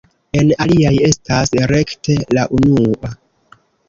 En 0.37 0.47
aliaj 0.63 0.93
estas 1.09 1.53
rekte 1.71 2.15
la 2.39 2.47
unua. 2.61 3.13